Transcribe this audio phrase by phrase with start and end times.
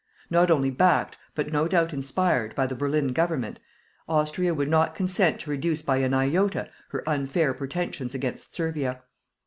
[0.31, 3.59] Not only backed, but no doubt inspired, by the Berlin Government,
[4.09, 9.03] Austria would not consent to reduce by an iota her unfair pretentions against Servia.